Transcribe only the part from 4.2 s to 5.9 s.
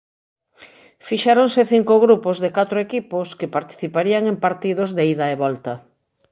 en partidos de ida e volta.